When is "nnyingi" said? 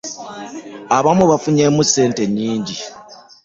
2.29-2.75